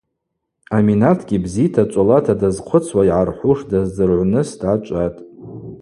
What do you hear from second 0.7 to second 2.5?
Аминатгьи бзита, цӏолата